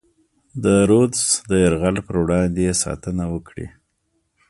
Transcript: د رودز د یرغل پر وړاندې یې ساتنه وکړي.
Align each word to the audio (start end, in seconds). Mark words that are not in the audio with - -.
د 0.63 0.65
رودز 0.89 1.21
د 1.49 1.51
یرغل 1.63 1.95
پر 2.07 2.15
وړاندې 2.23 2.61
یې 2.67 2.73
ساتنه 2.83 3.23
وکړي. 3.33 3.67